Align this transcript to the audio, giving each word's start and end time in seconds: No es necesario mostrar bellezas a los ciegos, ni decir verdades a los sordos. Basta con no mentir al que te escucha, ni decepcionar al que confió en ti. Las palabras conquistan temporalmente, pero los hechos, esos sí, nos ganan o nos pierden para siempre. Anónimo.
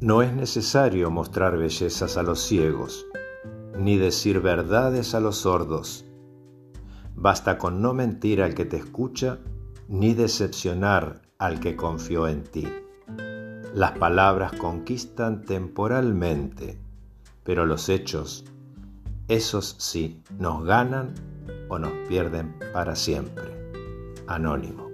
No 0.00 0.20
es 0.20 0.34
necesario 0.34 1.10
mostrar 1.10 1.56
bellezas 1.56 2.18
a 2.18 2.22
los 2.22 2.42
ciegos, 2.42 3.06
ni 3.78 3.96
decir 3.96 4.40
verdades 4.40 5.14
a 5.14 5.20
los 5.20 5.38
sordos. 5.38 6.04
Basta 7.14 7.56
con 7.56 7.80
no 7.80 7.94
mentir 7.94 8.42
al 8.42 8.54
que 8.54 8.66
te 8.66 8.76
escucha, 8.76 9.38
ni 9.88 10.12
decepcionar 10.12 11.22
al 11.38 11.60
que 11.60 11.76
confió 11.76 12.28
en 12.28 12.44
ti. 12.44 12.68
Las 13.72 13.92
palabras 13.92 14.52
conquistan 14.52 15.46
temporalmente, 15.46 16.78
pero 17.42 17.64
los 17.64 17.88
hechos, 17.88 18.44
esos 19.28 19.76
sí, 19.78 20.22
nos 20.38 20.62
ganan 20.64 21.14
o 21.70 21.78
nos 21.78 21.92
pierden 22.06 22.54
para 22.74 22.96
siempre. 22.96 23.70
Anónimo. 24.26 24.85